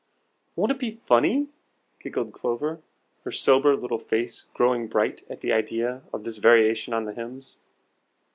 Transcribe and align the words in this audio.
"Won't 0.55 0.71
it 0.71 0.79
be 0.79 0.99
funny!" 1.05 1.49
giggled 1.99 2.33
Clover, 2.33 2.81
her 3.23 3.31
sober 3.31 3.75
little 3.75 3.99
face 3.99 4.47
growing 4.55 4.87
bright 4.87 5.21
at 5.29 5.41
the 5.41 5.53
idea 5.53 6.01
of 6.11 6.23
this 6.23 6.37
variation 6.37 6.91
on 6.91 7.05
the 7.05 7.13
hymns. 7.13 7.59